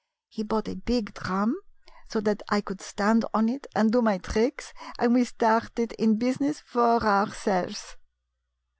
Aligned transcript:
He 0.29 0.41
bought 0.41 0.67
a 0.67 0.75
big 0.75 1.13
drum, 1.13 1.61
so 2.09 2.19
that 2.21 2.41
I 2.49 2.59
could 2.61 2.81
stand 2.81 3.23
on 3.35 3.47
it 3.47 3.67
and 3.75 3.91
do 3.91 4.01
my 4.01 4.17
tricks, 4.17 4.73
and 4.97 5.13
we 5.13 5.25
started 5.25 5.91
in 5.91 6.17
business 6.17 6.59
for 6.59 7.03
ourselves." 7.05 7.97